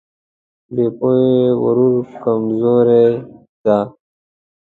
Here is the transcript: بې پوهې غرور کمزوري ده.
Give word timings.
بې 0.73 0.85
پوهې 0.97 1.35
غرور 1.61 2.01
کمزوري 2.23 3.07
ده. 3.63 3.79